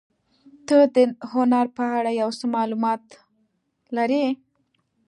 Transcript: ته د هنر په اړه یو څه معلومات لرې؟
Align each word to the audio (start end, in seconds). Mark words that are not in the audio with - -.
ته 0.67 0.77
د 0.95 0.97
هنر 1.31 1.65
په 1.77 1.83
اړه 1.97 2.11
یو 2.21 2.29
څه 2.39 2.45
معلومات 2.55 3.03
لرې؟ 3.95 4.25